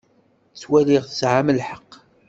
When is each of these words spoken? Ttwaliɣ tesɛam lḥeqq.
Ttwaliɣ 0.51 1.03
tesɛam 1.05 1.47
lḥeqq. 1.59 1.91